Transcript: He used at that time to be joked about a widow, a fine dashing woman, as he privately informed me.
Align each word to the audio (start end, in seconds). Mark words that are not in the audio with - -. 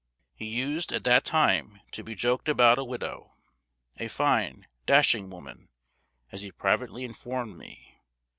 He 0.33 0.45
used 0.47 0.91
at 0.91 1.03
that 1.03 1.23
time 1.25 1.79
to 1.91 2.03
be 2.03 2.15
joked 2.15 2.49
about 2.49 2.79
a 2.79 2.83
widow, 2.83 3.35
a 3.99 4.07
fine 4.07 4.65
dashing 4.87 5.29
woman, 5.29 5.69
as 6.31 6.41
he 6.41 6.51
privately 6.51 7.03
informed 7.03 7.55
me. 7.55 7.99